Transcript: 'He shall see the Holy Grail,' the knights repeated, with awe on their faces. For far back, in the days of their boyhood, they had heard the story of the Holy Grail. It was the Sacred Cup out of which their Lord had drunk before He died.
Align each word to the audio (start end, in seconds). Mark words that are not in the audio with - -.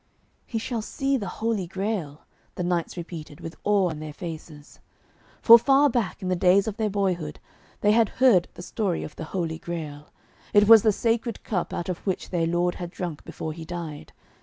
'He 0.47 0.57
shall 0.57 0.81
see 0.81 1.15
the 1.15 1.27
Holy 1.27 1.67
Grail,' 1.67 2.21
the 2.55 2.63
knights 2.63 2.97
repeated, 2.97 3.39
with 3.39 3.55
awe 3.63 3.91
on 3.91 3.99
their 3.99 4.11
faces. 4.13 4.79
For 5.43 5.59
far 5.59 5.91
back, 5.91 6.23
in 6.23 6.27
the 6.27 6.35
days 6.35 6.67
of 6.67 6.77
their 6.77 6.89
boyhood, 6.89 7.39
they 7.81 7.91
had 7.91 8.09
heard 8.17 8.47
the 8.55 8.63
story 8.63 9.03
of 9.03 9.15
the 9.15 9.25
Holy 9.25 9.59
Grail. 9.59 10.09
It 10.55 10.67
was 10.67 10.81
the 10.81 10.91
Sacred 10.91 11.43
Cup 11.43 11.71
out 11.71 11.87
of 11.87 11.99
which 11.99 12.31
their 12.31 12.47
Lord 12.47 12.73
had 12.81 12.89
drunk 12.89 13.23
before 13.25 13.53
He 13.53 13.63
died. 13.63 14.11